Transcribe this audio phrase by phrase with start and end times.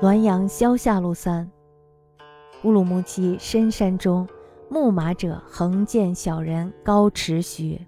[0.00, 1.46] 滦阳萧下路三。
[2.64, 4.26] 乌鲁木齐深山中，
[4.70, 7.78] 牧马者横见小人高持许，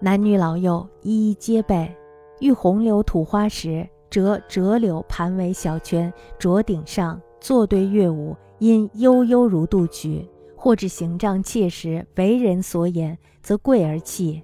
[0.00, 1.94] 男女老幼一一皆备。
[2.40, 10.28] 遇洪流吐花时，折折柳盘为小圈，着顶上，坐对乐舞，因悠悠如渡曲。
[10.56, 14.42] 或至形状切实，为人所眼，则贵而弃；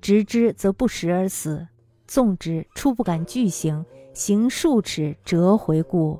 [0.00, 1.66] 执之则不食而死。
[2.06, 3.84] 纵之，初不敢具行。
[4.12, 6.18] 行数尺，折回顾；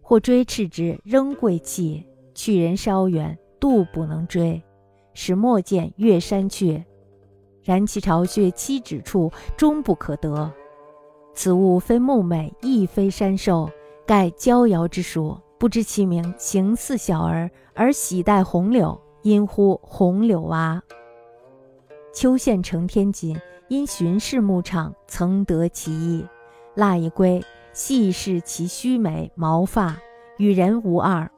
[0.00, 2.04] 或追斥之，仍贵气。
[2.34, 4.62] 去人稍远，度不能追，
[5.12, 6.84] 使莫见越山阙。
[7.64, 10.50] 然其巢穴七指处，终不可得。
[11.34, 13.68] 此物非木美，亦非山兽，
[14.06, 15.36] 盖娇瑶之属。
[15.58, 20.80] 不知其名，形似小儿，而喜带红柳，因呼红柳蛙。
[22.14, 23.36] 秋县承天锦，
[23.68, 26.24] 因巡视牧场，曾得其意。
[26.78, 29.98] 腊一归，细视其须眉毛发，
[30.36, 31.28] 与人无二。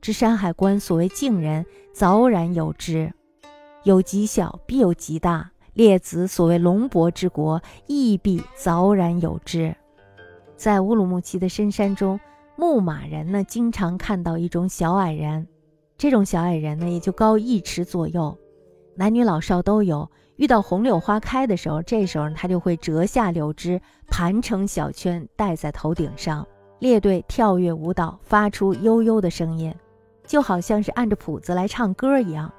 [0.00, 3.12] 知山海关所谓境人，早然有之。
[3.82, 5.50] 有极小，必有极大。
[5.74, 9.76] 列子所谓龙伯之国，亦必早然有之。
[10.56, 12.18] 在乌鲁木齐的深山中，
[12.56, 15.46] 牧马人呢，经常看到一种小矮人。
[15.98, 18.34] 这种小矮人呢，也就高一尺左右，
[18.94, 20.10] 男女老少都有。
[20.42, 26.44] 遇到红柳花开的时候，这时候他就会折下柳枝，盘成小圈，戴在头顶上，
[26.80, 29.72] 列队跳跃舞蹈，发出悠悠的声音，
[30.26, 32.52] 就好像是按着谱子来唱歌一样。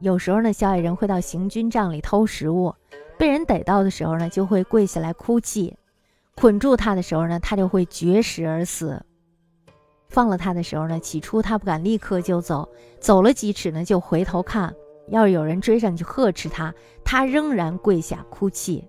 [0.00, 2.74] 有时候呢，小矮人会到行军帐里偷食物，
[3.16, 5.72] 被人逮到的时候呢，就会跪下来哭泣；
[6.34, 9.00] 捆住他的时候呢，他就会绝食而死；
[10.08, 12.68] 放了他的时候呢，起初他不敢立刻就走，
[12.98, 14.74] 走了几尺呢，就回头看。
[15.08, 16.74] 要是有人追上去呵斥他，
[17.04, 18.84] 他仍然跪下哭泣。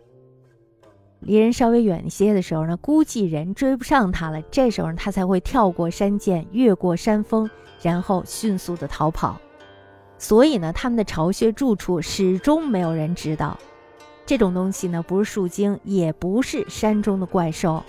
[1.20, 7.50] 离人稍微远一些的时候呢，估计人追不上他了，这时候呢他才会跳过山涧，越过山峰，
[7.82, 9.40] 然后迅速的逃跑。
[10.18, 13.58] 所以呢，他们的巢穴住处始终没有人知道。
[14.26, 17.84] 这种东西呢，不是树精，也不是山中的怪兽，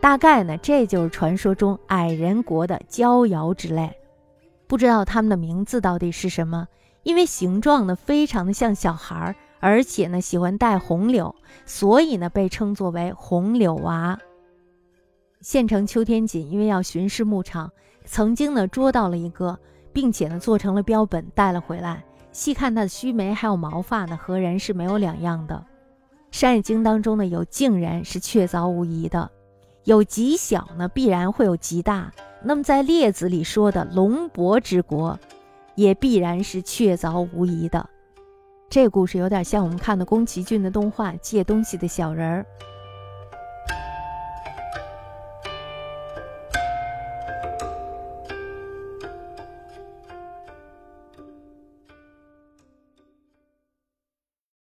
[0.00, 3.90] 大概呢，这就是传说中矮人国的鲛瑶之类。
[4.66, 6.68] 不知道他们的名字到底是什么。
[7.04, 11.34] 因为形状呢非常的像小孩儿，而且呢喜欢戴红柳，
[11.64, 14.18] 所以呢被称作为红柳娃。
[15.40, 17.70] 县城秋天锦因为要巡视牧场，
[18.04, 19.58] 曾经呢捉到了一个，
[19.92, 22.02] 并且呢做成了标本带了回来。
[22.32, 25.54] 细看它的须眉还有毛发呢，和人是没有两样的。
[26.36, 29.30] 《山海经》当中呢有竟然是确凿无疑的，
[29.84, 32.10] 有极小呢必然会有极大。
[32.42, 35.18] 那么在《列子》里说的龙伯之国。
[35.74, 37.88] 也必然是确凿无疑的。
[38.68, 42.46] 这故事有点像我们看的宫崎骏的动画《借东西的小人儿》。